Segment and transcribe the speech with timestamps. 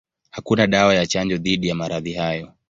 [0.31, 2.53] Hakuna dawa ya chanjo dhidi ya maradhi hayo.